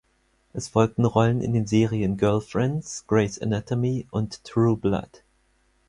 Es 0.51 0.67
folgten 0.67 1.05
Rollen 1.05 1.41
in 1.41 1.53
den 1.53 1.67
Serien 1.67 2.17
"Girlfriends", 2.17 3.05
"Grey’s 3.05 3.37
Anatomy" 3.39 4.07
und 4.09 4.43
"True 4.43 4.75
Blood". 4.75 5.21